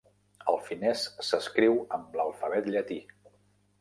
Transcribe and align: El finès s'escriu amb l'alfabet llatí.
El 0.53 0.55
finès 0.69 1.03
s'escriu 1.29 1.77
amb 1.99 2.17
l'alfabet 2.21 2.71
llatí. 2.77 2.99